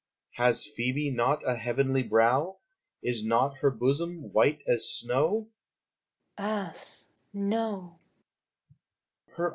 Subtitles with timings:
[0.39, 0.47] Lover.
[0.47, 2.57] Has Phoebe not a heavenly brow?
[3.03, 5.49] Is not her bosom white as snow?